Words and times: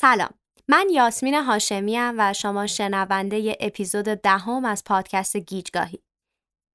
سلام. 0.00 0.30
من 0.68 0.86
یاسمین 0.90 1.34
هاشمی 1.34 1.98
و 1.98 2.32
شما 2.32 2.66
شنونده 2.66 3.56
اپیزود 3.60 4.04
دهم 4.04 4.64
از 4.64 4.84
پادکست 4.84 5.36
گیجگاهی. 5.36 5.98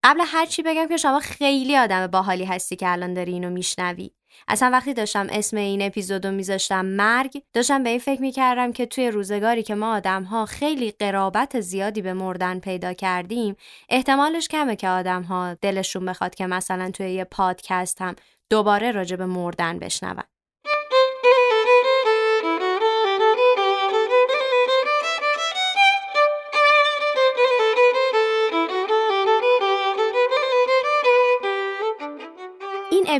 قبل 0.03 0.21
هر 0.25 0.45
چی 0.45 0.63
بگم 0.63 0.87
که 0.87 0.97
شما 0.97 1.19
خیلی 1.19 1.77
آدم 1.77 2.07
باحالی 2.07 2.45
هستی 2.45 2.75
که 2.75 2.91
الان 2.91 3.13
داری 3.13 3.31
اینو 3.31 3.49
میشنوی. 3.49 4.11
اصلا 4.47 4.69
وقتی 4.69 4.93
داشتم 4.93 5.27
اسم 5.29 5.57
این 5.57 5.81
اپیزودو 5.81 6.31
میذاشتم 6.31 6.85
مرگ 6.85 7.43
داشتم 7.53 7.83
به 7.83 7.89
این 7.89 7.99
فکر 7.99 8.21
می‌کردم 8.21 8.71
که 8.71 8.85
توی 8.85 9.11
روزگاری 9.11 9.63
که 9.63 9.75
ما 9.75 9.95
آدم 9.95 10.23
ها 10.23 10.45
خیلی 10.45 10.91
قرابت 10.91 11.59
زیادی 11.59 12.01
به 12.01 12.13
مردن 12.13 12.59
پیدا 12.59 12.93
کردیم 12.93 13.55
احتمالش 13.89 14.47
کمه 14.47 14.75
که 14.75 14.89
آدم 14.89 15.23
ها 15.23 15.53
دلشون 15.53 16.05
بخواد 16.05 16.35
که 16.35 16.47
مثلا 16.47 16.91
توی 16.91 17.11
یه 17.11 17.23
پادکست 17.23 18.01
هم 18.01 18.15
دوباره 18.49 18.91
راجع 18.91 19.15
به 19.15 19.25
مردن 19.25 19.79
بشنون. 19.79 20.23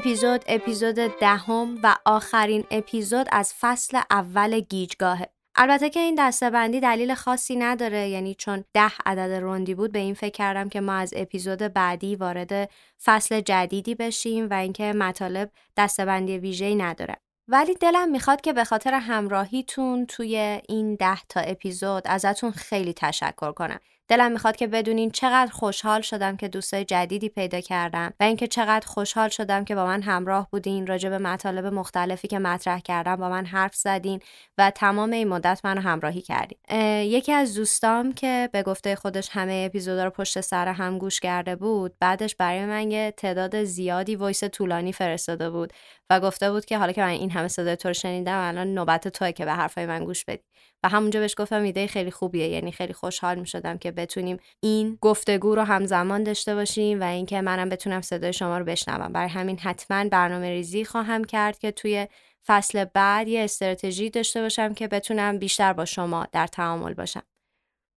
اپیزود 0.06 0.44
اپیزود 0.48 0.96
دهم 0.96 1.80
و 1.84 1.96
آخرین 2.06 2.64
اپیزود 2.72 3.28
از 3.32 3.54
فصل 3.60 4.00
اول 4.12 4.60
گیجگاهه. 4.60 5.30
البته 5.56 5.90
که 5.90 6.00
این 6.00 6.16
دستبندی 6.18 6.80
دلیل 6.80 7.14
خاصی 7.14 7.56
نداره 7.56 8.10
یعنی 8.10 8.36
چون 8.36 8.64
ده 8.74 8.92
عدد 9.06 9.32
روندی 9.32 9.76
بود 9.76 9.92
به 9.92 10.00
این 10.00 10.14
فکر 10.14 10.32
کردم 10.32 10.70
که 10.70 10.82
ما 10.82 10.94
از 10.94 11.14
اپیزود 11.16 11.60
بعدی 11.60 12.16
وارد 12.16 12.70
فصل 13.04 13.42
جدیدی 13.42 13.96
بشیم 13.96 14.48
و 14.50 14.54
اینکه 14.54 14.94
مطالب 14.94 15.52
دستبندی 15.78 16.38
ویژه‌ای 16.38 16.76
نداره. 16.76 17.16
ولی 17.48 17.74
دلم 17.74 18.10
می‌خواد 18.10 18.42
که 18.42 18.54
به 18.54 18.64
خاطر 18.64 18.94
همراهیتون 18.94 20.06
توی 20.06 20.62
این 20.70 20.96
ده 20.96 21.22
تا 21.30 21.40
اپیزود 21.40 22.04
ازتون 22.06 22.52
خیلی 22.52 22.94
تشکر 22.94 23.52
کنم. 23.52 23.80
دلم 24.08 24.32
می‌خواد 24.32 24.56
که 24.56 24.68
بدونین 24.68 25.12
چقدر 25.12 25.52
خوشحال 25.52 26.02
شدم 26.02 26.38
که 26.38 26.48
دوستای 26.48 26.86
جدیدی 26.86 27.30
پیدا 27.30 27.62
کردم 27.62 28.14
و 28.20 28.24
اینکه 28.24 28.48
چقدر 28.48 28.88
خوشحال 28.88 29.30
شدم 29.30 29.66
که 29.66 29.76
با 29.76 29.86
من 29.86 30.02
همراه 30.02 30.48
بودین 30.52 30.88
راجع 30.88 31.10
به 31.10 31.18
مطالب 31.18 31.66
مختلفی 31.66 32.28
که 32.28 32.40
مطرح 32.40 32.80
کردم 32.80 33.16
با 33.16 33.30
من 33.30 33.46
حرف 33.46 33.76
زدین 33.76 34.20
و 34.58 34.72
تمام 34.72 35.12
این 35.12 35.28
مدت 35.28 35.62
منو 35.64 35.82
همراهی 35.82 36.22
کردین. 36.22 36.58
یکی 37.02 37.32
از 37.32 37.56
دوستام 37.56 38.14
که 38.14 38.50
به 38.54 38.64
گفته 38.64 38.96
خودش 38.96 39.30
همه 39.32 39.64
اپیزودا 39.66 40.04
رو 40.04 40.10
پشت 40.10 40.42
سر 40.42 40.68
هم 40.68 40.98
گوش 40.98 41.20
کرده 41.20 41.56
بود 41.56 41.94
بعدش 42.00 42.36
برای 42.36 42.66
من 42.66 42.92
یه 42.92 43.14
تعداد 43.18 43.64
زیادی 43.64 44.16
وایس 44.16 44.44
طولانی 44.44 44.94
فرستاده 44.94 45.50
بود 45.50 45.74
و 46.10 46.20
گفته 46.20 46.52
بود 46.52 46.66
که 46.66 46.78
حالا 46.78 46.92
که 46.92 47.02
من 47.02 47.08
این 47.08 47.32
همه 47.32 47.48
صدای 47.48 47.76
تو 47.76 47.88
رو 47.88 47.94
شنیدم 47.94 48.48
الان 48.48 48.74
نوبت 48.74 49.08
توه 49.08 49.32
که 49.32 49.46
به 49.46 49.54
حرفای 49.54 49.86
من 49.86 50.06
گوش 50.06 50.26
بدی. 50.26 50.44
و 50.84 50.90
همونجا 50.90 51.20
بهش 51.20 51.36
گفتم 51.38 51.62
ایده 51.62 51.88
خیلی 51.88 52.12
خوبیه 52.12 52.48
یعنی 52.48 52.72
خیلی 52.72 52.94
خوشحال 52.94 53.40
می 53.40 53.48
شدم 53.48 53.78
که 53.78 53.92
بتونیم 53.96 54.38
این 54.60 54.98
گفتگو 55.02 55.56
رو 55.56 55.62
همزمان 55.62 56.24
داشته 56.24 56.56
باشیم 56.56 57.02
و 57.02 57.04
اینکه 57.04 57.42
منم 57.42 57.70
بتونم 57.70 58.02
صدای 58.02 58.34
شما 58.34 58.58
رو 58.58 58.66
بشنوم. 58.66 59.14
برای 59.14 59.30
همین 59.30 59.60
حتما 59.60 60.10
برنامه 60.10 60.50
ریزی 60.50 60.86
خواهم 60.86 61.24
کرد 61.24 61.60
که 61.60 61.72
توی 61.72 62.08
فصل 62.48 62.86
بعد 62.86 63.28
یه 63.28 63.44
استراتژی 63.44 64.10
داشته 64.10 64.42
باشم 64.42 64.74
که 64.74 64.88
بتونم 64.88 65.40
بیشتر 65.40 65.74
با 65.74 65.86
شما 65.86 66.28
در 66.32 66.48
تعامل 66.48 66.94
باشم. 66.94 67.24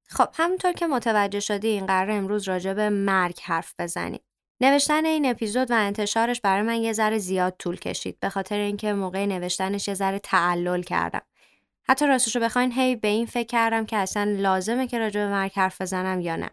خب 0.09 0.29
همونطور 0.35 0.73
که 0.73 0.87
متوجه 0.87 1.41
شدی 1.41 1.69
این 1.69 1.87
قرار 1.87 2.11
امروز 2.11 2.49
راجع 2.49 2.75
به 2.75 2.91
مرگ 2.91 3.39
حرف 3.43 3.75
بزنیم. 3.79 4.21
نوشتن 4.61 5.05
این 5.05 5.27
اپیزود 5.27 5.71
و 5.71 5.75
انتشارش 5.75 6.41
برای 6.41 6.63
من 6.63 6.75
یه 6.75 6.93
ذره 6.93 7.19
زیاد 7.19 7.57
طول 7.59 7.77
کشید 7.77 8.21
به 8.21 8.29
خاطر 8.29 8.59
اینکه 8.59 8.93
موقع 8.93 9.27
نوشتنش 9.27 9.89
یه 9.89 9.95
ذره 9.95 10.19
تعلل 10.19 10.83
کردم. 10.83 11.23
حتی 11.91 12.07
راستش 12.07 12.37
رو 12.37 12.43
بخواین 12.43 12.73
هی 12.73 12.97
به 12.97 13.09
این 13.09 13.27
فکر 13.27 13.47
کردم 13.47 13.87
که 13.87 13.97
اصلا 13.97 14.37
لازمه 14.39 14.87
که 14.87 14.99
راجع 14.99 15.21
به 15.21 15.31
مرگ 15.31 15.53
حرف 15.55 15.81
بزنم 15.81 16.21
یا 16.21 16.37
نه. 16.37 16.51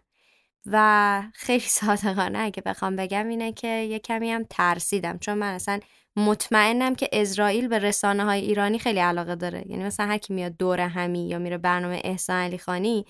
و 0.66 1.22
خیلی 1.34 1.64
صادقانه 1.80 2.38
اگه 2.38 2.62
بخوام 2.66 2.96
بگم 2.96 3.28
اینه 3.28 3.52
که 3.52 3.68
یه 3.68 3.98
کمی 3.98 4.30
هم 4.30 4.44
ترسیدم 4.50 5.18
چون 5.18 5.38
من 5.38 5.54
اصلا 5.54 5.80
مطمئنم 6.16 6.94
که 6.94 7.08
اسرائیل 7.12 7.68
به 7.68 7.78
رسانه 7.78 8.24
های 8.24 8.40
ایرانی 8.40 8.78
خیلی 8.78 8.98
علاقه 8.98 9.34
داره. 9.34 9.64
یعنی 9.66 9.84
مثلا 9.84 10.06
هر 10.06 10.18
کی 10.18 10.34
میاد 10.34 10.56
دور 10.56 10.80
همی 10.80 11.28
یا 11.28 11.38
میره 11.38 11.58
برنامه 11.58 12.00
احسان 12.04 12.36
علی 12.36 12.58
خانی 12.58 13.04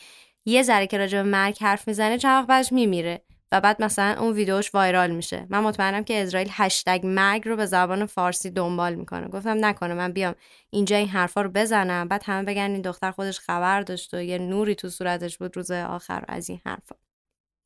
یه 0.45 0.63
ذره 0.63 0.87
که 0.87 0.99
راجع 0.99 1.23
به 1.23 1.29
مرگ 1.29 1.57
حرف 1.61 1.89
می‌زنه 1.89 2.19
چند 2.19 2.39
وقت 2.39 2.47
بعدش 2.47 2.73
میمیره. 2.73 3.23
و 3.53 3.61
بعد 3.61 3.83
مثلا 3.83 4.21
اون 4.21 4.33
ویدیوش 4.33 4.75
وایرال 4.75 5.11
میشه. 5.11 5.47
من 5.51 5.61
مطمئنم 5.61 6.05
که 6.05 6.23
اسرائیل 6.23 6.49
هشتگ 6.53 7.01
مرگ 7.05 7.49
رو 7.49 7.57
به 7.57 7.67
زبان 7.67 8.07
فارسی 8.07 8.51
دنبال 8.51 8.95
می‌کنه. 8.95 9.29
گفتم 9.29 9.65
نکنه 9.65 9.95
من 9.95 10.13
بیام 10.13 10.35
اینجا 10.71 10.97
این 10.97 11.09
حرفا 11.09 11.43
رو 11.43 11.51
بزنم. 11.51 12.09
بعد 12.09 12.23
همه 12.27 12.43
بگن 12.43 12.71
این 12.71 12.83
دختر 12.83 13.11
خودش 13.11 13.41
خبر 13.41 13.83
داشت 13.83 14.15
و 14.15 14.23
یه 14.23 14.39
نوری 14.39 14.75
تو 14.75 14.89
صورتش 14.89 15.39
بود 15.39 15.57
روز 15.57 15.71
آخر 15.71 16.25
از 16.29 16.51
این 16.51 16.61
حرفا. 16.67 16.97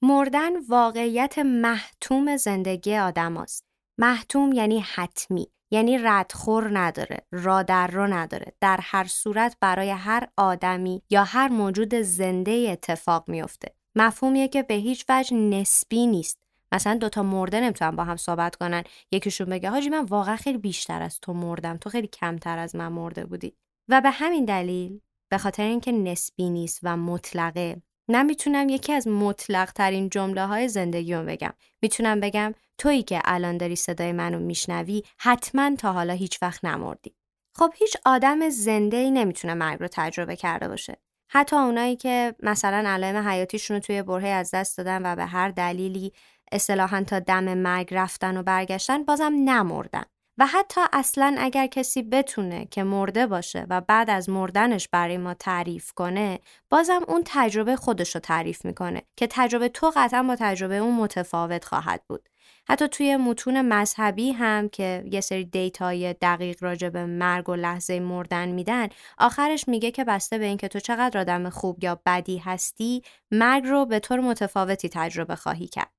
مردن 0.03 0.53
واقعیت 0.69 1.39
محتوم 1.39 2.37
زندگی 2.37 2.97
آدم 2.97 3.37
است. 3.37 3.65
محتوم 3.99 4.53
یعنی 4.53 4.81
حتمی 4.81 5.51
یعنی 5.73 5.99
ردخور 5.99 6.79
نداره 6.79 7.19
را 7.33 7.63
در 7.63 7.87
رو 7.87 8.07
نداره. 8.07 8.53
در 8.61 8.79
هر 8.83 9.05
صورت 9.05 9.57
برای 9.61 9.91
هر 9.91 10.29
آدمی 10.37 11.03
یا 11.11 11.25
هر 11.25 11.49
موجود 11.49 11.95
زنده 11.95 12.69
اتفاق 12.71 13.29
میفته 13.29 13.80
مفهومیه 13.95 14.49
که 14.49 14.63
به 14.63 14.75
هیچ 14.75 15.05
وجه 15.09 15.37
نسبی 15.37 16.07
نیست. 16.07 16.39
مثلا 16.73 16.95
دوتا 16.95 17.23
مرده 17.23 17.61
نمی‌تونن 17.61 17.97
با 17.97 18.05
هم 18.05 18.17
صحبت 18.17 18.57
کنن. 18.57 18.85
یکیشون 19.13 19.47
بگه 19.51 19.71
حاجی 19.71 19.89
من 19.89 20.05
واقعا 20.05 20.37
خیلی 20.37 20.59
بیشتر 20.59 21.03
از 21.03 21.21
تو 21.21 21.33
مردم. 21.33 21.77
تو 21.77 21.91
خیلی 21.91 22.07
کمتر 22.07 22.59
از 22.59 22.77
من 22.77 22.89
مرده 22.89 23.27
بودی. 23.27 23.57
و 23.89 24.01
به 24.01 24.11
همین 24.11 24.45
دلیل 24.45 25.01
به 25.31 25.39
خاطر 25.39 25.63
اینکه 25.63 25.93
نسبی 25.93 26.51
نیست 26.51 26.81
و 26.83 26.97
مطلقه 26.97 27.83
نمی‌تونم 28.09 28.69
یکی 28.69 28.93
از 28.93 29.09
مطلق 29.09 29.73
ترین 29.73 30.09
جمله 30.09 30.47
های 30.47 30.69
زندگی 30.69 31.15
رو 31.15 31.25
بگم. 31.25 31.53
می‌تونم 31.83 32.21
بگم 32.21 32.55
تویی 32.79 33.03
که 33.03 33.21
الان 33.25 33.57
داری 33.57 33.77
صدای 33.77 34.13
منو 34.13 34.39
میشنوی 34.39 35.03
حتما 35.19 35.77
تا 35.77 35.93
حالا 35.93 36.13
هیچ 36.13 36.43
وقت 36.43 36.65
نمردی. 36.65 37.15
خب 37.55 37.73
هیچ 37.77 37.97
آدم 38.05 38.49
زنده 38.49 38.97
ای 38.97 39.11
نمی‌تونه 39.11 39.55
مرگ 39.55 39.81
رو 39.81 39.89
تجربه 39.93 40.37
کرده 40.37 40.69
باشه. 40.69 40.97
حتی 41.33 41.57
اونایی 41.57 41.97
که 41.97 42.35
مثلا 42.43 42.91
علائم 42.91 43.29
حیاتیشون 43.29 43.75
رو 43.75 43.81
توی 43.81 44.03
برهه 44.03 44.29
از 44.29 44.51
دست 44.51 44.79
دادن 44.79 45.13
و 45.13 45.17
به 45.17 45.25
هر 45.25 45.49
دلیلی 45.49 46.13
اصطلاحا 46.53 47.05
تا 47.07 47.19
دم 47.19 47.55
مرگ 47.55 47.95
رفتن 47.95 48.37
و 48.37 48.43
برگشتن 48.43 49.05
بازم 49.05 49.33
نمردن. 49.45 50.05
و 50.39 50.47
حتی 50.47 50.81
اصلا 50.93 51.37
اگر 51.39 51.67
کسی 51.67 52.03
بتونه 52.03 52.65
که 52.71 52.83
مرده 52.83 53.27
باشه 53.27 53.67
و 53.71 53.81
بعد 53.81 54.11
از 54.11 54.29
مردنش 54.29 54.89
برای 54.89 55.19
ما 55.19 55.35
تعریف 55.35 55.93
کنه 55.93 56.41
بازم 56.71 57.01
اون 57.09 57.23
تجربه 57.27 57.77
خودش 57.77 58.15
رو 58.15 58.21
تعریف 58.21 58.65
می‌کنه 58.65 59.03
که 59.17 59.27
تجربه 59.31 59.69
تو 59.69 59.93
قطعا 59.97 60.23
با 60.23 60.37
تجربه 60.37 60.77
اون 60.77 60.95
متفاوت 60.95 61.65
خواهد 61.65 62.03
بود. 62.09 62.29
حتی 62.69 62.89
توی 62.89 63.17
متون 63.17 63.63
مذهبی 63.63 64.33
هم 64.33 64.69
که 64.69 65.05
یه 65.13 65.21
سری 65.21 65.45
دیتای 65.45 66.13
دقیق 66.13 66.63
راجع 66.63 66.89
به 66.89 67.07
مرگ 67.07 67.49
و 67.49 67.55
لحظه 67.55 68.01
مردن 68.01 68.49
میدن 68.49 68.89
آخرش 69.19 69.69
میگه 69.69 69.91
که 69.91 70.05
بسته 70.05 70.39
به 70.39 70.45
اینکه 70.45 70.69
تو 70.69 70.81
چقدر 70.81 71.21
آدم 71.21 71.51
خوب 71.51 71.85
یا 71.85 72.01
بدی 72.07 72.39
هستی 72.39 73.03
مرگ 73.31 73.65
رو 73.67 73.87
به 73.87 73.99
طور 73.99 74.21
متفاوتی 74.21 74.89
تجربه 74.89 75.37
خواهی 75.37 75.69
کرد 75.69 75.91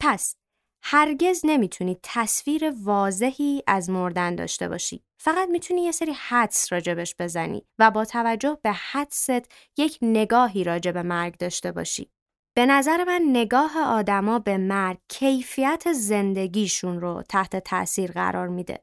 پس 0.00 0.36
هرگز 0.82 1.40
نمی‌تونی 1.44 1.96
تصویر 2.02 2.72
واضحی 2.82 3.62
از 3.66 3.90
مردن 3.90 4.34
داشته 4.34 4.68
باشی. 4.68 5.04
فقط 5.20 5.48
می‌تونی 5.48 5.82
یه 5.84 5.92
سری 5.92 6.12
حدس 6.12 6.72
راجبش 6.72 7.14
بزنی 7.18 7.66
و 7.78 7.90
با 7.90 8.04
توجه 8.04 8.58
به 8.62 8.72
حدست 8.72 9.52
یک 9.76 9.98
نگاهی 10.02 10.64
راجب 10.64 10.98
مرگ 10.98 11.36
داشته 11.36 11.72
باشی. 11.72 12.10
به 12.58 12.66
نظر 12.66 13.04
من 13.04 13.22
نگاه 13.28 13.78
آدما 13.78 14.38
به 14.38 14.58
مرگ 14.58 14.98
کیفیت 15.08 15.92
زندگیشون 15.92 17.00
رو 17.00 17.22
تحت 17.28 17.56
تاثیر 17.56 18.12
قرار 18.12 18.48
میده. 18.48 18.80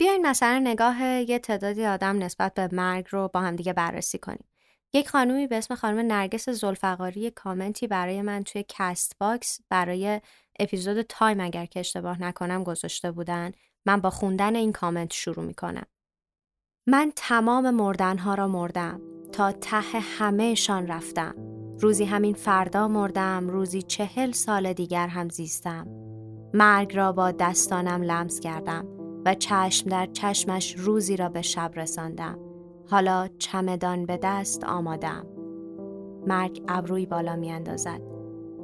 بیاین 0.00 0.26
مثلا 0.26 0.58
نگاه 0.58 1.02
یه 1.02 1.38
تعدادی 1.38 1.86
آدم 1.86 2.22
نسبت 2.22 2.54
به 2.54 2.68
مرگ 2.72 3.06
رو 3.10 3.30
با 3.34 3.40
هم 3.40 3.56
دیگه 3.56 3.72
بررسی 3.72 4.18
کنیم. 4.18 4.44
یک 4.92 5.08
خانومی 5.08 5.46
به 5.46 5.56
اسم 5.56 5.74
خانم 5.74 5.98
نرگس 5.98 6.48
ذوالفقاری 6.48 7.30
کامنتی 7.30 7.86
برای 7.86 8.22
من 8.22 8.42
توی 8.42 8.64
Castbox 8.68 9.60
برای 9.68 10.20
اپیزود 10.60 11.02
time 11.02 11.40
اگر 11.40 11.66
که 11.66 11.80
اشتباه 11.80 12.22
نکنم 12.22 12.64
گذاشته 12.64 13.10
بودن 13.10 13.52
من 13.86 14.00
با 14.00 14.10
خوندن 14.10 14.56
این 14.56 14.72
کامنت 14.72 15.12
شروع 15.12 15.44
می‌کنم 15.44 15.86
من 16.86 17.12
تمام 17.16 17.70
مردنها 17.70 18.34
را 18.34 18.48
مردم 18.48 19.00
تا 19.32 19.52
ته 19.52 20.00
همهشان 20.00 20.86
رفتم 20.86 21.57
روزی 21.80 22.04
همین 22.04 22.34
فردا 22.34 22.88
مردم 22.88 23.48
روزی 23.48 23.82
چهل 23.82 24.32
سال 24.32 24.72
دیگر 24.72 25.08
هم 25.08 25.28
زیستم. 25.28 25.86
مرگ 26.54 26.96
را 26.96 27.12
با 27.12 27.30
دستانم 27.30 28.02
لمس 28.02 28.40
کردم 28.40 28.84
و 29.24 29.34
چشم 29.34 29.90
در 29.90 30.06
چشمش 30.06 30.74
روزی 30.78 31.16
را 31.16 31.28
به 31.28 31.42
شب 31.42 31.70
رساندم. 31.76 32.38
حالا 32.90 33.28
چمدان 33.38 34.06
به 34.06 34.18
دست 34.22 34.64
آمادم. 34.64 35.26
مرگ 36.26 36.62
ابروی 36.68 37.06
بالا 37.06 37.36
می 37.36 37.52
اندازد 37.52 38.00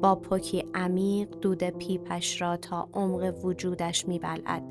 با 0.02 0.14
پکی 0.14 0.64
عمیق 0.74 1.28
دود 1.40 1.64
پیپش 1.64 2.40
را 2.42 2.56
تا 2.56 2.88
عمق 2.92 3.44
وجودش 3.44 4.08
میبلعد. 4.08 4.62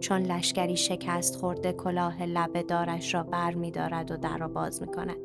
چون 0.00 0.22
لشکری 0.22 0.76
شکست 0.76 1.36
خورده 1.36 1.72
کلاه 1.72 2.22
لبه 2.22 2.62
دارش 2.62 3.14
را 3.14 3.22
بر 3.22 3.54
می 3.54 3.70
دارد 3.70 4.10
و 4.10 4.16
در 4.16 4.38
را 4.38 4.48
باز 4.48 4.82
می 4.82 4.88
کند. 4.88 5.16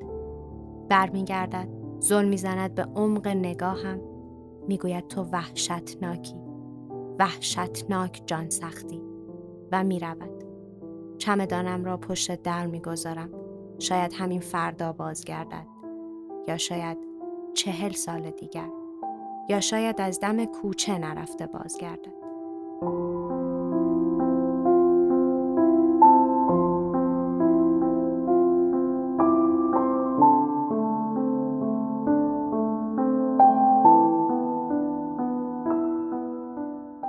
بر 0.89 1.09
می 1.09 1.23
گردد، 1.23 1.84
ظلم 2.01 2.27
می 2.27 2.37
زند 2.37 2.75
به 2.75 2.83
عمق 2.83 3.27
نگاهم 3.27 3.99
می 4.67 4.77
گوید 4.77 5.07
تو 5.07 5.23
وحشتناکی. 5.23 6.35
وحشتناک 7.19 8.21
جان 8.25 8.49
سختی 8.49 9.01
و 9.71 9.83
می 9.83 9.99
رود. 9.99 10.43
چمدانم 11.17 11.85
را 11.85 11.97
پشت 11.97 12.43
در 12.43 12.67
می 12.67 12.79
گذارم. 12.79 13.29
شاید 13.79 14.13
همین 14.13 14.39
فردا 14.39 14.93
بازگردد. 14.93 15.67
یا 16.47 16.57
شاید 16.57 16.97
چهل 17.53 17.91
سال 17.91 18.29
دیگر. 18.29 18.69
یا 19.49 19.59
شاید 19.59 20.01
از 20.01 20.19
دم 20.19 20.45
کوچه 20.45 20.97
نرفته 20.97 21.47
بازگردد. 21.47 22.25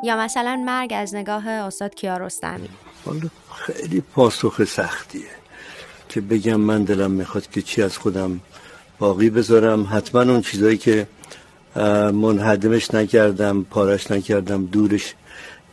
یا 0.06 0.16
مثلا 0.16 0.56
مرگ 0.66 0.92
از 0.94 1.14
نگاه 1.14 1.48
استاد 1.48 1.94
کیارستمی؟ 1.94 2.68
حالا 3.04 3.28
خیلی 3.54 4.00
پاسخ 4.14 4.64
سختیه 4.64 5.34
که 6.08 6.20
بگم 6.20 6.60
من 6.60 6.84
دلم 6.84 7.10
می‌خواد 7.10 7.50
که 7.50 7.62
چی 7.62 7.82
از 7.82 7.98
خودم 7.98 8.40
باقی 8.98 9.30
بذارم. 9.30 9.88
حتما 9.90 10.22
اون 10.22 10.42
چیزایی 10.42 10.78
که 10.78 11.06
منحدمش 12.24 12.94
نکردم 12.94 13.62
پارش 13.62 14.10
نکردم 14.10 14.66
دورش 14.66 15.14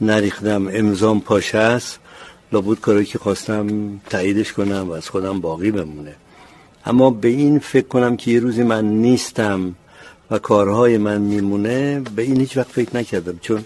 نریختم. 0.01 0.67
امضام 0.67 1.21
پاشه 1.21 1.57
است 1.57 1.99
لابود 2.51 2.79
کاری 2.79 3.05
که 3.05 3.19
خواستم 3.19 3.65
تاییدش 4.09 4.53
کنم 4.53 4.89
و 4.89 4.91
از 4.91 5.09
خودم 5.09 5.41
باقی 5.41 5.71
بمونه. 5.71 6.15
اما 6.85 7.09
به 7.09 7.27
این 7.27 7.59
فکر 7.59 7.87
کنم 7.87 8.17
که 8.17 8.31
یه 8.31 8.39
روزی 8.39 8.63
من 8.63 8.85
نیستم 8.85 9.75
و 10.31 10.39
کارهای 10.39 10.97
من 10.97 11.21
میمونه 11.21 11.99
به 12.15 12.21
این 12.21 12.39
هیچ 12.39 12.57
وقت 12.57 12.71
فکر 12.71 12.97
نکردم. 12.97 13.39
چون 13.41 13.65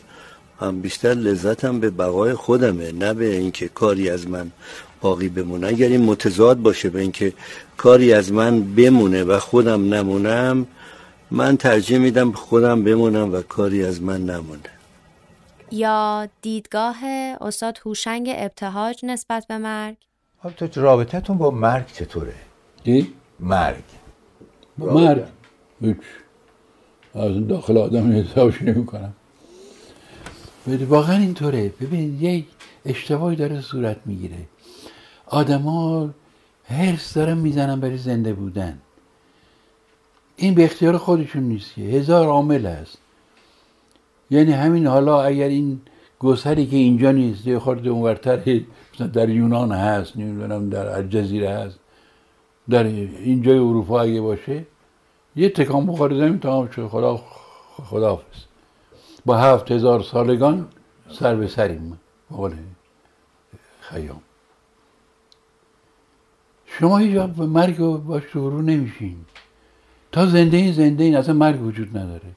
هم 0.59 0.81
بیشتر 0.81 1.13
لذتم 1.13 1.79
به 1.79 1.89
بقای 1.89 2.33
خودمه 2.33 2.91
نه 2.91 3.13
به 3.13 3.35
اینکه 3.35 3.67
کاری 3.67 4.09
از 4.09 4.27
من 4.27 4.51
باقی 5.01 5.29
بمونه. 5.29 5.67
اگر 5.67 5.87
این 5.87 6.05
متضاد 6.05 6.57
باشه 6.57 6.89
به 6.89 7.01
اینکه 7.01 7.33
کاری 7.77 8.13
از 8.13 8.31
من 8.31 8.75
بمونه 8.75 9.23
و 9.23 9.39
خودم 9.39 9.93
نمونم 9.93 10.67
من 11.31 11.57
ترجیح 11.57 11.97
میدم 11.97 12.31
خودم 12.31 12.83
بمونم 12.83 13.33
و 13.33 13.41
کاری 13.41 13.85
از 13.85 14.01
من 14.01 14.25
نمونه 14.25 14.69
یا 15.71 16.27
دیدگاه 16.41 17.05
استاد 17.41 17.79
هوشنگ 17.85 18.29
ابتهاج 18.35 19.05
نسبت 19.05 19.47
به 19.47 19.57
مرگ؟ 19.57 19.95
تو 20.57 20.81
رابطتون 20.81 21.37
با 21.37 21.51
مرگ 21.51 21.85
چطوره؟ 21.93 22.33
دی؟ 22.83 23.13
مرگ. 23.39 23.83
با 24.77 24.93
مرگ؟ 24.93 25.23
هیچ. 25.81 25.97
از 27.15 27.47
داخل 27.47 27.77
آدم 27.77 28.11
حسابش 28.11 28.61
نمی 28.61 28.85
کنم 28.85 29.13
واقعا 30.67 31.17
اینطوره. 31.17 31.73
ببین 31.81 32.17
یک 32.21 32.45
اشتباهی 32.85 33.35
داره 33.35 33.61
صورت 33.61 33.97
می‌گیره. 34.05 34.37
آدما 35.27 36.09
هرس 36.65 37.13
دارن 37.13 37.37
می‌زنن 37.37 37.79
برای 37.79 37.97
زنده 37.97 38.33
بودن. 38.33 38.77
این 40.35 40.53
به 40.53 40.63
اختیار 40.63 40.97
خودشون 40.97 41.43
نیست 41.43 41.77
هزار 41.77 42.27
عامل 42.27 42.65
هست 42.65 42.97
یعنی 44.29 44.51
همین 44.51 44.87
حالا 44.87 45.21
اگر 45.21 45.47
این 45.47 45.81
گسری 46.19 46.65
که 46.65 46.75
اینجا 46.75 47.11
نیست 47.11 47.47
یه 47.47 47.59
خورده 47.59 47.89
اونورتر 47.89 48.61
در 49.13 49.29
یونان 49.29 49.71
هست 49.71 50.17
نمی‌دونم 50.17 50.69
در 50.69 50.87
الجزیره 50.87 51.49
هست. 51.49 51.79
در 52.69 52.83
اینجای 52.83 53.57
اروپا 53.57 54.01
اگه 54.01 54.21
باشه 54.21 54.65
یه 55.35 55.49
تکان 55.49 55.85
بخوره 55.85 56.17
زمین 56.17 56.39
تمام 56.39 56.69
شد 56.69 56.87
خدا 56.87 57.23
خدا 57.89 58.21
با 59.27 59.37
هفت 59.37 59.71
هزار 59.71 60.03
سالگان 60.03 60.67
سر 61.09 61.35
به 61.35 61.47
سریم. 61.47 61.99
بقول 62.31 62.51
خیام. 63.81 64.21
شما 66.65 66.97
هیچ 66.97 67.17
به 67.17 67.45
مرگ 67.45 67.77
باش 67.77 68.23
رو 68.33 68.61
نمیشین. 68.61 69.17
تا 70.11 70.25
زنده 70.25 70.57
این 70.57 70.71
زنده 70.71 71.03
این 71.03 71.15
اصلا 71.15 71.33
مرگ 71.33 71.63
وجود 71.63 71.97
نداره. 71.97 72.31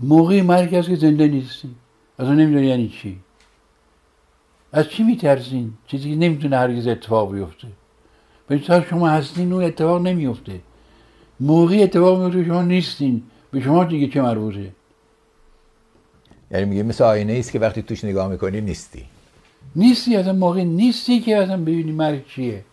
موقعی 0.00 0.42
مرگ 0.42 0.74
هست 0.74 0.88
که 0.88 0.96
زنده 0.96 1.28
نیستین. 1.28 1.74
اصلا 2.18 2.34
نمی‌دونی 2.34 2.66
یعنی 2.66 2.88
چی. 2.88 3.20
از 4.72 4.88
چی 4.88 5.02
میترسین؟ 5.02 5.72
چیزی 5.86 6.10
که 6.10 6.16
نمی‌تونه 6.16 6.56
هرگز 6.56 6.86
اتفاق 6.86 7.32
بیفته. 7.32 7.68
به 8.46 8.58
تا 8.58 8.82
شما 8.82 9.08
هستین 9.08 9.52
اون 9.52 9.64
اتفاق 9.64 10.02
نمیفته 10.02 10.60
موقعی 11.40 11.82
اتفاق 11.82 12.22
میفته 12.22 12.44
شما 12.44 12.62
نیستین. 12.62 13.22
به 13.50 13.60
شما 13.60 13.84
دیگه 13.84 14.08
چه 14.08 14.22
مربوطه؟ 14.22 14.72
یعنی 16.54 16.66
میگه 16.66 16.82
مثل 16.82 17.04
آینه 17.04 17.32
است 17.32 17.52
که 17.52 17.58
وقتی 17.58 17.82
توش 17.82 18.04
نگاه 18.04 18.28
می‌کنی 18.28 18.60
نیستی. 18.60 19.04
نیستی 19.76 20.16
از 20.16 20.28
موقع 20.28 20.64
نیستی 20.64 21.20
که 21.20 21.36
اصلا 21.36 21.56
ببینی 21.56 21.92
مرگ 21.92 22.26
چیه. 22.26 22.64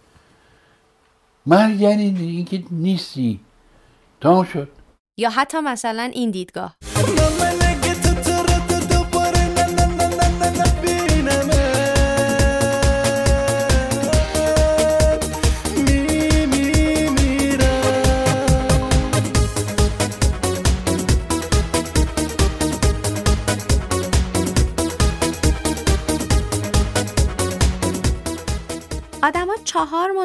مرگ 1.46 1.82
یعنی 1.82 2.04
اینکه 2.20 2.64
نیستی. 2.72 3.40
تمام 4.22 4.46
شد. 4.46 4.70
یا 5.18 5.30
حتی 5.30 5.60
مثلا 5.60 6.12
این 6.14 6.32
دیدگاه. 6.32 6.76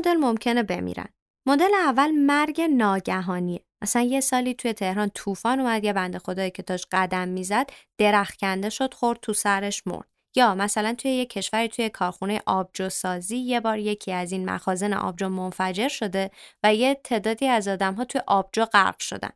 مدل 0.07 0.17
ممکنه 0.17 0.63
بمیرن. 0.63 1.09
مدل 1.47 1.75
اول 1.75 2.11
مرگ 2.11 2.61
ناگهانیه. 2.61 3.61
مثلا 3.83 4.03
یه 4.03 4.21
سالی 4.21 4.55
توی 4.55 4.73
تهران 4.73 5.11
طوفان 5.15 5.61
اومد 5.61 5.85
یه 5.85 5.93
بنده 5.93 6.19
خدایی 6.19 6.51
که 6.51 6.63
داشت 6.63 6.87
قدم 6.93 7.29
می‌زد 7.29 7.71
درخت 7.99 8.39
کنده 8.39 8.71
شد 8.71 8.95
خورد 8.95 9.19
تو 9.23 9.33
سرش 9.33 9.87
مرد. 9.87 10.09
یا 10.37 10.55
مثلا 10.55 10.95
توی 10.95 11.11
یه 11.11 11.27
کشوری 11.27 11.69
توی 11.69 11.89
کارخونه 11.89 12.43
آبجو 12.47 12.89
سازی 12.89 13.37
یه 13.37 13.61
بار 13.61 13.79
یکی 13.79 14.13
از 14.13 14.33
این 14.33 14.51
مخازن 14.51 14.93
آبجو 14.93 15.29
منفجر 15.29 15.89
شده 15.89 16.31
و 16.63 16.75
یه 16.75 17.01
تعدادی 17.05 17.47
از 17.47 17.69
آدمها 17.69 18.05
توی 18.05 18.21
آبجو 18.27 18.65
غرق 18.65 18.99
شدن. 18.99 19.31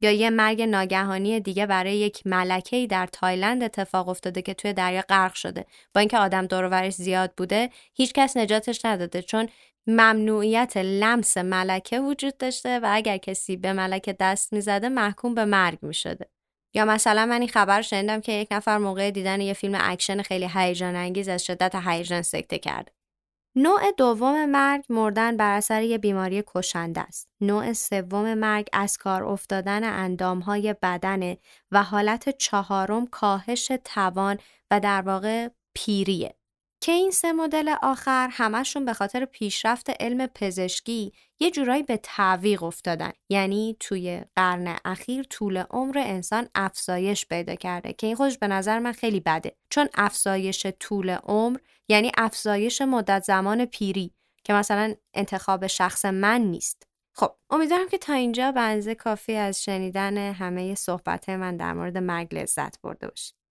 یا 0.00 0.10
یه 0.10 0.30
مرگ 0.30 0.62
ناگهانی 0.62 1.40
دیگه 1.40 1.66
برای 1.66 1.96
یک 1.96 2.26
ملکه 2.26 2.86
در 2.86 3.06
تایلند 3.06 3.62
اتفاق 3.62 4.08
افتاده 4.08 4.42
که 4.42 4.54
توی 4.54 4.72
دریا 4.72 5.02
غرق 5.08 5.34
شده 5.34 5.66
با 5.94 6.00
اینکه 6.00 6.18
آدم 6.18 6.46
دور 6.46 6.90
زیاد 6.90 7.32
بوده 7.36 7.70
هیچکس 7.94 8.36
نجاتش 8.36 8.84
نداده 8.84 9.22
چون 9.22 9.48
ممنوعیت 9.86 10.76
لمس 10.76 11.36
ملکه 11.36 12.00
وجود 12.00 12.36
داشته 12.36 12.78
و 12.78 12.88
اگر 12.90 13.16
کسی 13.16 13.56
به 13.56 13.72
ملکه 13.72 14.12
دست 14.12 14.52
می‌زده 14.52 14.88
محکوم 14.88 15.34
به 15.34 15.44
مرگ 15.44 15.78
می‌شده 15.82 16.30
یا 16.74 16.84
مثلا 16.84 17.26
من 17.26 17.40
این 17.40 17.48
خبر 17.48 17.82
شنیدم 17.82 18.20
که 18.20 18.32
یک 18.32 18.48
نفر 18.50 18.78
موقع 18.78 19.10
دیدن 19.10 19.40
یه 19.40 19.52
فیلم 19.52 19.78
اکشن 19.80 20.22
خیلی 20.22 20.48
هیجان 20.54 20.96
انگیز 20.96 21.28
از 21.28 21.44
شدت 21.44 21.74
هیجان 21.74 22.22
سکته 22.22 22.58
کرده 22.58 22.92
نوع 23.56 23.92
دوم 23.96 24.46
مرگ 24.50 24.84
مردن 24.88 25.36
بر 25.36 25.56
اثر 25.56 25.82
یه 25.82 25.98
بیماری 25.98 26.44
کشنده 26.46 27.00
است. 27.00 27.28
نوع 27.40 27.72
سوم 27.72 28.34
مرگ 28.34 28.68
از 28.72 28.96
کار 28.96 29.24
افتادن 29.24 29.84
اندامهای 29.84 30.74
بدن 30.82 31.36
و 31.70 31.82
حالت 31.82 32.28
چهارم 32.28 33.06
کاهش 33.06 33.72
توان 33.84 34.38
و 34.70 34.80
در 34.80 35.02
واقع 35.02 35.48
پیریه. 35.74 36.34
که 36.84 36.92
این 36.92 37.10
سه 37.10 37.32
مدل 37.32 37.74
آخر 37.82 38.28
همشون 38.32 38.84
به 38.84 38.92
خاطر 38.92 39.24
پیشرفت 39.24 39.90
علم 40.02 40.26
پزشکی 40.26 41.12
یه 41.40 41.50
جورایی 41.50 41.82
به 41.82 41.96
تعویق 41.96 42.62
افتادن. 42.62 43.12
یعنی 43.28 43.76
توی 43.80 44.24
قرن 44.36 44.76
اخیر 44.84 45.22
طول 45.22 45.56
عمر 45.56 45.98
انسان 45.98 46.48
افزایش 46.54 47.26
پیدا 47.26 47.54
کرده 47.54 47.92
که 47.92 48.06
این 48.06 48.16
خودش 48.16 48.38
به 48.38 48.48
نظر 48.48 48.78
من 48.78 48.92
خیلی 48.92 49.20
بده. 49.20 49.56
چون 49.70 49.88
افزایش 49.94 50.66
طول 50.66 51.10
عمر 51.10 51.58
یعنی 51.88 52.12
افزایش 52.16 52.82
مدت 52.82 53.24
زمان 53.24 53.64
پیری 53.64 54.14
که 54.44 54.52
مثلا 54.52 54.94
انتخاب 55.14 55.66
شخص 55.66 56.04
من 56.04 56.40
نیست. 56.40 56.86
خب 57.12 57.32
امیدوارم 57.50 57.88
که 57.88 57.98
تا 57.98 58.12
اینجا 58.12 58.52
بنزه 58.52 58.94
کافی 58.94 59.34
از 59.34 59.64
شنیدن 59.64 60.32
همه 60.32 60.74
صحبت 60.74 61.28
من 61.28 61.56
در 61.56 61.72
مورد 61.72 61.98
مرگ 61.98 62.34
لذت 62.34 62.80
برده 62.80 63.08
باشید. 63.08 63.43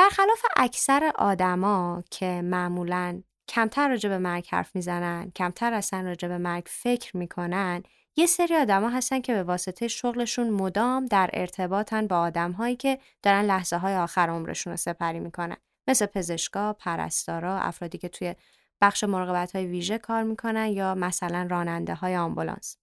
برخلاف 0.00 0.42
اکثر 0.56 1.12
آدما 1.14 2.04
که 2.10 2.42
معمولا 2.42 3.22
کمتر 3.48 3.88
راجع 3.88 4.08
به 4.08 4.18
مرگ 4.18 4.46
حرف 4.50 4.76
می‌زنن 4.76 5.30
کمتر 5.36 5.74
اصلا 5.74 6.00
راجع 6.00 6.28
به 6.28 6.38
مرگ 6.38 6.64
فکر 6.66 7.16
می‌کنن 7.16 7.82
یه 8.16 8.26
سری 8.26 8.56
آدما 8.56 8.88
هستن 8.88 9.20
که 9.20 9.32
به 9.32 9.42
واسطه 9.42 9.88
شغلشون 9.88 10.50
مدام 10.50 11.06
در 11.06 11.30
ارتباطن 11.32 12.06
با 12.06 12.20
آدمهایی 12.20 12.76
که 12.76 12.98
دارن 13.22 13.42
لحظه 13.42 13.76
های 13.76 13.96
آخر 13.96 14.30
عمرشون 14.30 14.70
رو 14.70 14.76
سپری 14.76 15.20
می‌کنن 15.20 15.56
مثل 15.88 16.06
پزشکا، 16.06 16.72
پرستارا، 16.72 17.58
افرادی 17.58 17.98
که 17.98 18.08
توی 18.08 18.34
بخش 18.80 19.04
مراقبت 19.04 19.56
های 19.56 19.66
ویژه 19.66 19.98
کار 19.98 20.22
می‌کنن 20.22 20.66
یا 20.66 20.94
مثلا 20.94 21.46
راننده 21.50 21.94
های 21.94 22.16
آمبولانس. 22.16 22.76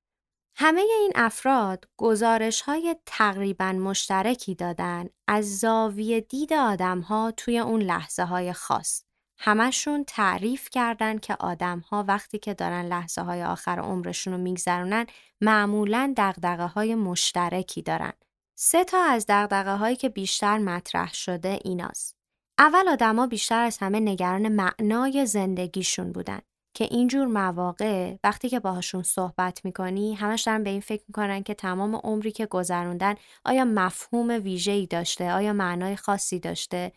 همه 0.60 0.82
این 0.82 1.12
افراد 1.16 1.86
گزارش 1.98 2.62
های 2.62 2.96
تقریبا 3.06 3.72
مشترکی 3.72 4.56
دادن 4.56 5.10
از 5.28 5.60
زاویه 5.60 6.22
دید 6.22 6.54
آدم 6.54 7.00
ها 7.00 7.34
توی 7.38 7.60
اون 7.60 7.82
لحظه 7.82 8.24
های 8.24 8.54
خاص. 8.54 9.04
همشون 9.40 10.04
تعریف 10.04 10.70
کردن 10.70 11.18
که 11.18 11.36
آدم 11.40 11.80
ها 11.80 12.06
وقتی 12.08 12.40
که 12.40 12.54
دارن 12.54 12.86
لحظه 12.86 13.22
های 13.22 13.44
آخر 13.44 13.80
عمرشون 13.80 14.34
رو 14.34 14.40
میگذرونن 14.40 15.06
معمولا 15.42 16.14
دقدقه 16.18 16.66
های 16.66 16.96
مشترکی 16.96 17.82
دارن. 17.82 18.14
سه 18.56 18.84
تا 18.84 19.04
از 19.04 19.26
دقدقه 19.30 19.76
هایی 19.76 19.96
که 19.96 20.10
بیشتر 20.10 20.58
مطرح 20.58 21.14
شده 21.14 21.60
ایناست. 21.64 22.16
اول 22.60 22.88
آدما 22.88 23.28
بیشتر 23.28 23.64
از 23.64 23.78
همه 23.78 24.00
نگران 24.00 24.48
معنای 24.48 25.26
زندگیشون 25.26 26.12
بودن. 26.12 26.42
که 26.78 26.88
اینجور 26.92 27.28
مواقع 27.28 28.16
وقتی 28.24 28.50
که 28.50 28.60
باهاشون 28.60 29.04
صحبت 29.04 29.66
می‌کنی 29.66 30.14
همش 30.14 30.42
دارن 30.42 30.64
به 30.64 30.70
این 30.70 30.82
فکر 30.82 31.04
می‌کنن 31.08 31.44
که 31.44 31.54
تمام 31.54 31.96
عمری 31.96 32.32
که 32.32 32.46
گذروندن 32.46 33.16
آیا 33.46 33.66
مفهوم 33.66 34.30
ویژه‌ای 34.30 34.86
داشته؟ 34.86 35.32
آیا 35.32 35.54
معنای 35.54 35.96
خاصی 35.96 36.40
داشته؟ 36.40 36.92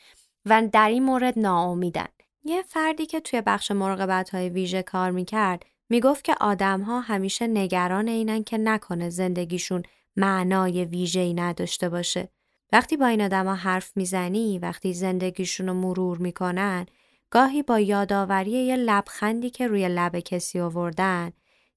و 0.46 0.68
در 0.72 0.88
این 0.88 1.02
مورد 1.02 1.38
ناامیدن. 1.38 2.08
یه 2.44 2.62
فردی 2.62 3.06
که 3.06 3.20
توی 3.20 3.40
بخش 3.40 3.70
مراقبت 3.70 4.30
های 4.30 4.48
ویژه 4.48 4.82
کار 4.82 5.10
می‌کرد 5.10 5.66
می‌گفت 5.88 6.24
که 6.24 6.34
آدم 6.40 6.80
ها 6.80 7.00
همیشه 7.00 7.46
نگران 7.46 8.08
اینن 8.08 8.44
که 8.44 8.58
نکنه 8.58 9.10
زندگیشون 9.10 9.82
معنای 10.16 10.84
ویژه‌ای 10.84 11.34
نداشته 11.34 11.88
باشه. 11.88 12.28
وقتی 12.72 12.96
با 12.96 13.06
این 13.06 13.22
آدما 13.22 13.54
حرف 13.54 13.92
می‌زنی 13.96 14.58
وقتی 14.58 14.94
زندگیشون 14.94 15.66
رو 15.66 15.74
مرور 15.74 16.18
می‌کنن 16.18 16.86
گاهی 17.30 17.62
با 17.62 17.80
یادآوری 17.80 18.50
یه 18.50 18.76
لبخندی 18.76 19.50
که 19.50 19.66
روی 19.66 19.88
لب 19.88 20.18
کسی 20.18 20.60
آوردن 20.60 21.32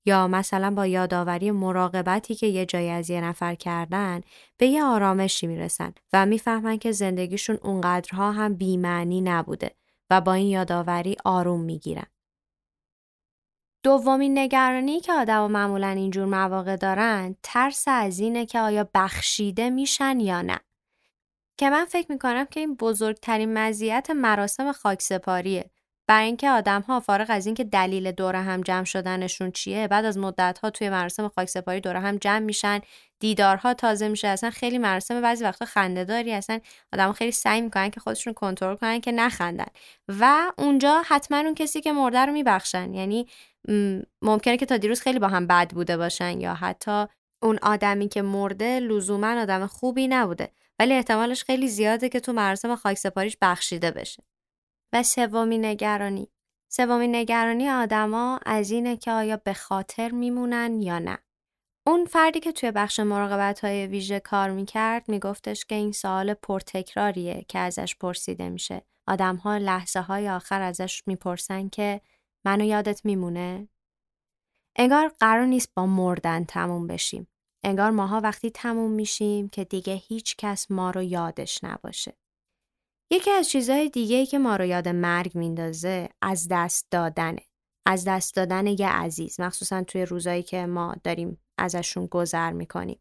یا 0.06 0.28
مثلا 0.28 0.72
با 0.72 0.86
یادآوری 0.88 1.52
مراقبتی 1.52 2.36
که 2.36 2.48
یه 2.48 2.66
جایی 2.66 2.90
از 2.90 3.10
یه 3.10 3.22
نفر 3.22 3.56
کردن 3.56 4.22
به 4.58 4.68
یه 4.68 4.84
آرامشی 4.84 5.48
می‌رسن 5.48 5.94
و 6.14 6.26
می‌فهمن 6.26 6.78
که 6.78 6.92
زندگیشون 6.92 7.58
اونقدرها 7.64 8.32
هم 8.32 8.54
بیمعنی 8.54 9.22
نبوده 9.22 9.76
و 10.10 10.22
با 10.22 10.34
این 10.34 10.48
یادآوری 10.48 11.16
آروم 11.26 11.62
می‌گیرن. 11.62 12.06
دومین 13.84 14.38
نگرانی 14.38 15.00
که 15.00 15.14
آدم 15.14 15.52
معمولا 15.52 15.88
اینجور 15.88 16.26
مواقع 16.26 16.76
دارن 16.76 17.36
ترس 17.44 17.84
از 17.88 18.20
اینه 18.20 18.46
که 18.46 18.60
آیا 18.60 18.90
بخشیده 18.94 19.70
میشن 19.70 20.20
یا 20.20 20.42
نه. 20.42 20.60
که 21.58 21.70
من 21.70 21.86
فکر 21.86 22.12
می‌کنم 22.12 22.46
که 22.46 22.60
این 22.60 22.76
بزرگترین 22.76 23.58
مزیت 23.58 24.10
مراسم 24.10 24.72
خاکسپاریه. 24.72 25.70
برای 26.08 26.26
اینکه 26.26 26.50
آدم 26.50 26.82
ها 26.82 27.00
فارغ 27.00 27.28
از 27.30 27.46
اینکه 27.46 27.64
دلیل 27.64 28.12
دوره 28.12 28.42
هم 28.42 28.62
جمع 28.62 28.84
شدنشون 28.84 29.52
چیه 29.52 29.88
بعد 29.88 30.06
از 30.06 30.18
مدت 30.18 30.60
ها 30.64 30.70
توی 30.70 30.90
مراسم 30.90 31.28
خاکسپاری 31.28 31.82
دوره 31.82 32.00
هم 32.00 32.18
جمع 32.18 32.40
میشن. 32.40 32.80
دیدارها 33.20 33.74
تازه 33.74 34.08
میشه. 34.08 34.28
اصلا 34.28 34.50
خیلی 34.50 34.78
مراسم 34.78 35.22
بعضی 35.22 35.44
وقتا 35.44 35.66
خنده 35.66 36.04
داری 36.04 36.34
اصلا 36.34 36.60
آدم 36.94 37.12
خیلی 37.12 37.32
سعی 37.32 37.62
می‌کنن 37.62 37.90
که 37.90 38.00
خودشون 38.00 38.34
کنترل 38.34 38.76
کنن 38.76 39.02
که 39.02 39.12
نخندن. 39.12 39.68
و 40.20 40.52
اونجا 40.58 41.02
حتما 41.06 41.38
اون 41.38 41.56
کسی 41.56 41.82
که 41.82 41.92
مرده 41.92 42.26
رو 42.26 42.34
میبخشن. 42.34 42.94
یعنی 42.94 43.28
ممکنه 44.22 44.58
که 44.58 44.66
تا 44.66 44.78
دیروز 44.78 45.02
خیلی 45.02 45.20
با 45.20 45.28
هم 45.28 45.48
بد 45.48 45.72
بوده 45.74 45.98
باشن 45.98 46.42
یا 46.42 46.54
حتی 46.54 47.06
اون 47.44 47.60
آدمی 47.62 48.08
که 48.08 48.22
مرده 48.22 48.80
لزوما 48.80 49.42
آدم 49.42 49.68
خوبی 49.68 50.08
نبوده. 50.08 50.50
ولی 50.80 50.94
احتمالش 50.94 51.44
خیلی 51.44 51.68
زیاده 51.68 52.10
که 52.10 52.20
تو 52.20 52.34
مراسم 52.34 52.76
خاکسپاریش 52.76 53.38
بخشیده 53.42 53.92
بشه. 53.92 54.24
و 54.94 55.04
سومین 55.04 55.66
نگرانی 55.66 56.30
سومین 56.72 57.16
نگرانی 57.16 57.70
آدما 57.70 58.40
از 58.46 58.72
اینه 58.72 58.98
که 58.98 59.12
آیا 59.12 59.38
به 59.38 59.54
خاطر 59.54 60.12
میمونن 60.12 60.82
یا 60.82 61.00
نه. 61.00 61.18
اون 61.88 62.06
فردی 62.06 62.40
که 62.40 62.52
توی 62.52 62.72
بخش 62.72 63.00
مراقبت 63.00 63.60
های 63.60 63.88
ویژه 63.88 64.20
کار 64.20 64.52
می‌کرد 64.52 65.10
میگفتش 65.10 65.66
که 65.66 65.76
این 65.76 65.92
سوال 65.92 66.34
پرتکراریه 66.34 67.46
که 67.48 67.60
ازش 67.60 67.96
پرسیده 67.96 68.50
میشه. 68.50 68.82
آدم 69.08 69.36
ها 69.36 69.58
لحظه 69.58 70.00
های 70.00 70.30
آخر 70.30 70.62
ازش 70.62 71.04
می‌پرسن 71.08 71.70
که 71.70 72.02
منو 72.46 72.64
یادت 72.64 73.06
میمونه؟ 73.06 73.68
انگار 74.76 75.12
قرار 75.20 75.46
نیست 75.46 75.74
با 75.76 75.86
مردن 75.86 76.44
تموم 76.44 76.88
بشیم. 76.88 77.28
انگار 77.64 77.92
ماها 77.92 78.22
وقتی 78.22 78.52
تموم 78.52 78.92
میشیم 78.92 79.50
که 79.50 79.64
دیگه 79.64 79.94
هیچ 79.94 80.36
کس 80.38 80.72
ما 80.72 80.92
رو 80.92 81.04
یادش 81.04 81.64
نباشه. 81.64 82.18
یکی 83.12 83.32
از 83.32 83.50
چیزهای 83.50 83.90
دیگه 83.90 84.26
که 84.26 84.40
ما 84.40 84.56
رو 84.56 84.66
یاد 84.66 84.88
مرگ 84.88 85.38
میندازه 85.38 86.10
از 86.22 86.48
دست 86.52 86.88
دادنه. 86.92 87.42
از 87.86 88.06
دست 88.06 88.36
دادن 88.36 88.68
یه 88.68 88.90
عزیز 88.90 89.40
مخصوصا 89.40 89.84
توی 89.84 90.06
روزایی 90.06 90.44
که 90.44 90.66
ما 90.66 90.96
داریم 91.04 91.38
ازشون 91.58 92.06
گذر 92.06 92.52
می‌کنیم. 92.52 93.00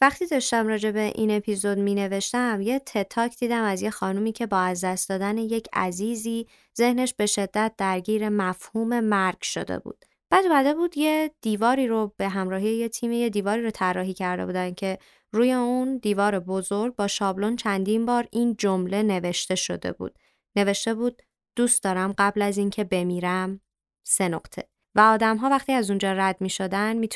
وقتی 0.00 0.26
داشتم 0.26 0.66
راجع 0.66 0.90
به 0.90 1.12
این 1.14 1.30
اپیزود 1.30 1.78
می 1.78 1.94
نوشتم 1.94 2.60
یه 2.60 2.78
تتاک 2.78 3.38
دیدم 3.38 3.62
از 3.62 3.82
یه 3.82 3.90
خانومی 3.90 4.32
که 4.32 4.46
با 4.46 4.58
از 4.58 4.84
دست 4.84 5.08
دادن 5.08 5.38
یک 5.38 5.68
عزیزی 5.72 6.46
ذهنش 6.78 7.14
به 7.14 7.26
شدت 7.26 7.72
درگیر 7.78 8.28
مفهوم 8.28 9.00
مرگ 9.00 9.42
شده 9.42 9.78
بود. 9.78 10.04
بعد 10.34 10.48
بعده 10.48 10.74
بود 10.74 10.98
یه 10.98 11.30
دیواری 11.40 11.86
رو 11.86 12.12
به 12.16 12.28
همراهی 12.28 12.76
یه 12.76 12.88
تیم 12.88 13.12
یه 13.12 13.30
دیواری 13.30 13.62
رو 13.62 13.70
طراحی 13.70 14.12
کرده 14.12 14.46
بودن 14.46 14.74
که 14.74 14.98
روی 15.32 15.52
اون 15.52 15.96
دیوار 15.96 16.40
بزرگ 16.40 16.96
با 16.96 17.06
شابلون 17.06 17.56
چندین 17.56 18.06
بار 18.06 18.26
این 18.32 18.56
جمله 18.58 19.02
نوشته 19.02 19.54
شده 19.54 19.92
بود. 19.92 20.18
نوشته 20.56 20.94
بود 20.94 21.22
دوست 21.56 21.82
دارم 21.82 22.14
قبل 22.18 22.42
از 22.42 22.58
اینکه 22.58 22.84
بمیرم 22.84 23.60
سه 24.06 24.28
نقطه. 24.28 24.68
و 24.94 25.00
آدم 25.00 25.36
ها 25.36 25.48
وقتی 25.48 25.72
از 25.72 25.90
اونجا 25.90 26.12
رد 26.12 26.36
می 26.40 26.50
شدن 26.50 26.96
می 26.96 27.08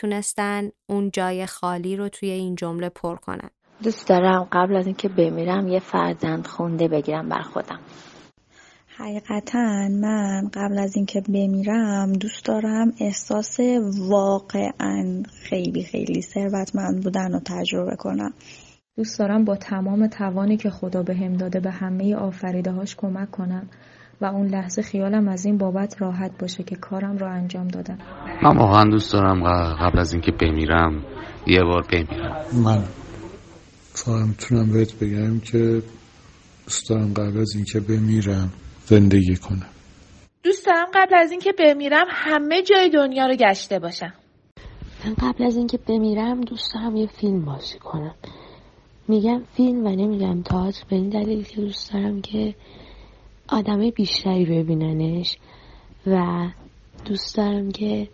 اون 0.89 1.11
جای 1.11 1.47
خالی 1.47 1.97
رو 1.97 2.09
توی 2.09 2.31
این 2.31 2.55
جمله 2.55 2.89
پر 2.89 3.17
کنن. 3.17 3.51
دوست 3.83 4.09
دارم 4.09 4.49
قبل 4.53 4.77
از 4.77 4.87
اینکه 4.87 5.09
بمیرم 5.09 5.69
یه 5.69 5.81
فرزند 5.81 6.47
خونده 6.47 6.89
بگیرم 6.89 7.29
بر 7.29 7.43
خودم. 7.43 7.81
حقیقتا 9.01 9.89
من 9.89 10.51
قبل 10.55 10.79
از 10.79 10.97
اینکه 10.97 11.21
بمیرم 11.21 12.13
دوست 12.13 12.45
دارم 12.45 12.93
احساس 13.01 13.61
واقعا 14.09 15.23
خیلی 15.43 15.85
خیلی 15.85 16.23
ثروتمند 16.23 17.05
بودن 17.05 17.33
رو 17.33 17.41
تجربه 17.45 17.97
کنم. 17.97 18.33
دوست 18.97 19.19
دارم 19.19 19.45
با 19.45 19.57
تمام 19.57 20.07
توانی 20.07 20.57
که 20.57 20.71
خدا 20.71 21.03
به 21.03 21.15
هم 21.15 21.37
داده 21.37 21.61
به 21.61 21.71
همه 21.71 22.15
آفریده 22.15 22.71
هاش 22.71 22.97
کمک 22.97 23.31
کنم 23.31 23.69
و 24.21 24.25
اون 24.25 24.47
لحظه 24.47 24.83
خیالم 24.83 25.29
از 25.29 25.47
این 25.47 25.59
بابت 25.59 26.03
راحت 26.03 26.31
باشه 26.39 26.63
که 26.63 26.77
کارم 26.77 27.17
رو 27.17 27.33
انجام 27.33 27.69
دادم. 27.69 27.99
من 28.43 28.57
واقعا 28.57 28.85
دوست 28.85 29.13
دارم 29.13 29.43
قبل 29.75 29.99
از 29.99 30.13
اینکه 30.13 30.33
بمیرم 30.33 31.03
یه 31.47 31.63
بار 31.63 31.87
بمیرم. 31.93 32.37
من 32.65 32.85
فقط 33.93 34.27
می‌تونم 34.27 34.73
بهت 34.73 34.99
بگم 34.99 35.41
که 35.41 35.83
دوست 36.65 36.89
دارم 36.89 37.15
قبل 37.15 37.41
از 37.41 37.55
اینکه 37.55 37.81
بمیرم 37.81 38.53
زندگی 38.89 39.37
کنم. 39.37 39.67
دوست 40.43 40.67
دارم 40.67 40.87
قبل 40.95 41.15
از 41.15 41.31
اینکه 41.31 41.53
بمیرم 41.53 42.07
همه 42.09 42.63
جای 42.63 42.91
دنیا 42.91 43.27
رو 43.27 43.35
گشته 43.35 43.79
باشم. 43.79 44.13
من 45.05 45.15
قبل 45.15 45.45
از 45.45 45.57
اینکه 45.57 45.79
بمیرم 45.79 46.41
دوست 46.41 46.75
دارم 46.75 46.97
یه 46.97 47.07
فیلم 47.07 47.45
بازی 47.45 47.79
کنم. 47.79 48.15
میگم 49.09 49.43
فیلم 49.57 49.87
و 49.87 49.89
نمیگم 49.89 50.43
تئاتر 50.43 50.85
به 50.91 50.97
این 50.97 51.09
دلیل 51.09 51.45
که 51.45 51.61
دوست 51.61 51.93
دارم 51.93 52.21
که 52.21 52.55
آدمای 53.49 53.91
بیشتری 53.91 54.45
ببیننش 54.45 55.37
و 56.07 56.47
دوست 57.05 57.37
دارم 57.37 57.71
که 57.71 58.09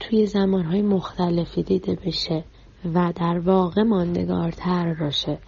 توی 0.00 0.26
زمانهای 0.26 0.82
مختلفی 0.82 1.62
دیده 1.62 1.98
بشه 2.06 2.44
و 2.94 3.12
در 3.16 3.38
واقع 3.38 3.82
ماندگارتر 3.82 4.94
باشه. 5.00 5.38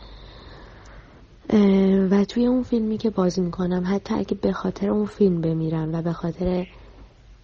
و 2.10 2.24
توی 2.24 2.46
اون 2.46 2.62
فیلمی 2.62 2.98
که 2.98 3.10
بازی 3.10 3.40
می‌کنم 3.40 3.82
حتی 3.86 4.14
اگه 4.14 4.36
به 4.42 4.52
خاطر 4.52 4.90
اون 4.90 5.04
فیلم 5.04 5.40
بمیرم 5.40 5.94
و 5.94 6.02
به 6.02 6.12
خاطر 6.12 6.66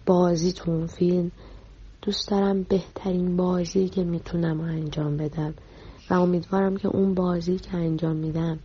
بازی 0.05 0.51
تو 0.51 0.71
اون 0.71 0.85
فیلم 0.85 1.31
دوست 2.01 2.31
دارم 2.31 2.63
بهترین 2.63 3.37
بازی 3.37 3.89
که 3.89 4.03
می‌تونم 4.03 4.61
انجام 4.61 5.17
بدم. 5.17 5.53
و 6.09 6.13
امیدوارم 6.13 6.77
که 6.77 6.87
اون 6.87 7.13
بازی 7.13 7.57
که 7.57 7.77
انجام 7.77 8.15
میدم 8.15 8.59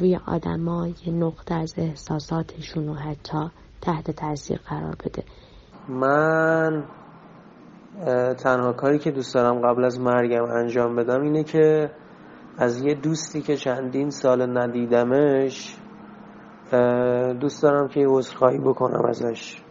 روی 0.00 0.18
آدما 0.26 0.88
یه 0.88 1.12
نقطه 1.12 1.54
از 1.54 1.74
احساساتشون 1.76 2.86
رو 2.86 2.94
حتی 2.94 3.50
تحت 3.80 4.10
تاثیر 4.10 4.58
قرار 4.58 4.96
بده. 5.04 5.22
من 5.88 6.84
تنها 8.34 8.72
کاری 8.72 8.98
که 8.98 9.10
دوست 9.10 9.34
دارم 9.34 9.60
قبل 9.60 9.84
از 9.84 10.00
مرگم 10.00 10.44
انجام 10.44 10.96
بدم 10.96 11.22
اینه 11.22 11.44
که 11.44 11.90
از 12.58 12.80
یه 12.80 12.94
دوستی 12.94 13.42
که 13.42 13.56
چندین 13.56 14.10
سال 14.10 14.58
ندیدمش 14.58 15.76
دوست 17.40 17.62
دارم 17.62 17.88
که 17.88 18.06
عذرخواهی 18.08 18.58
بکنم 18.58 19.04
ازش. 19.06 19.62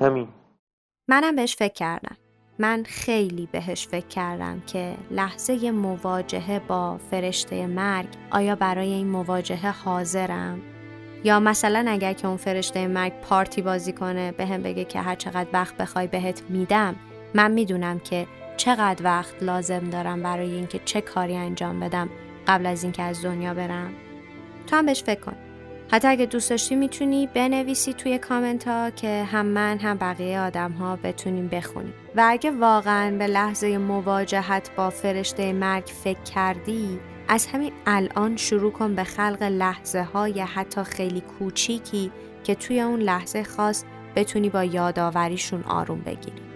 همین. 0.00 0.28
منم 1.08 1.36
بهش 1.36 1.56
فکر 1.56 1.72
کردم. 1.72 2.16
من 2.58 2.82
خیلی 2.86 3.48
بهش 3.52 3.86
فکر 3.86 4.06
کردم 4.06 4.60
که 4.66 4.94
لحظه 5.10 5.70
مواجهه 5.70 6.60
با 6.68 6.98
فرشته 7.10 7.66
مرگ 7.66 8.08
آیا 8.30 8.56
برای 8.56 8.92
این 8.92 9.08
مواجهه 9.08 9.84
حاضرم؟ 9.84 10.60
یا 11.24 11.40
مثلا 11.40 11.84
اگر 11.88 12.12
که 12.12 12.28
اون 12.28 12.36
فرشته 12.36 12.86
مرگ 12.86 13.12
پارتی 13.20 13.62
بازی 13.62 13.92
کنه 13.92 14.32
به 14.32 14.46
هم 14.46 14.62
بگه 14.62 14.84
که 14.84 15.00
هر 15.00 15.14
چقدر 15.14 15.48
وقت 15.52 15.76
بخوای 15.76 16.06
بهت 16.06 16.42
میدم 16.48 16.96
من 17.34 17.50
می‌دونم 17.50 17.98
که 17.98 18.26
چقدر 18.56 19.04
وقت 19.04 19.42
لازم 19.42 19.90
دارم 19.90 20.22
برای 20.22 20.52
اینکه 20.52 20.80
چه 20.84 21.00
کاری 21.00 21.36
انجام 21.36 21.80
بدم 21.80 22.08
قبل 22.46 22.66
از 22.66 22.82
اینکه 22.82 23.02
از 23.02 23.24
دنیا 23.24 23.54
برم؟ 23.54 23.92
تو 24.66 24.76
هم 24.76 24.86
بهش 24.86 25.02
فکر 25.02 25.20
کن. 25.20 25.36
حتی 25.92 26.08
اگه 26.08 26.26
دوست 26.26 26.50
داشتی 26.50 26.74
می‌تونی 26.74 27.26
بنویسی 27.26 27.92
توی 27.92 28.18
کامنت 28.18 28.68
ها 28.68 28.90
که 28.90 29.24
هم 29.24 29.46
من 29.46 29.78
هم 29.78 29.98
بقیه 29.98 30.40
آدم 30.40 30.72
ها 30.72 30.96
بتونیم 30.96 31.48
بخونیم. 31.48 31.94
و 32.16 32.24
اگه 32.26 32.50
واقعا 32.50 33.16
به 33.18 33.26
لحظه 33.26 33.78
مواجهت 33.78 34.70
با 34.76 34.90
فرشته 34.90 35.52
مرگ 35.52 35.84
فکر 35.84 36.22
کردی 36.22 37.00
از 37.28 37.46
همین 37.46 37.72
الان 37.86 38.36
شروع 38.36 38.72
کن 38.72 38.94
به 38.94 39.04
خلق 39.04 39.42
لحظه 39.42 40.02
های 40.02 40.40
حتی 40.40 40.84
خیلی 40.84 41.20
کوچیکی 41.20 42.10
که 42.44 42.54
توی 42.54 42.80
اون 42.80 43.00
لحظه 43.00 43.44
خاص 43.44 43.84
بتونی 44.16 44.48
با 44.48 44.64
یادآوریشون 44.64 45.62
آروم 45.62 46.00
بگیری. 46.00 46.51